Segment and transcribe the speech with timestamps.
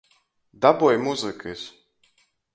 [0.65, 1.69] Daboj muzykys!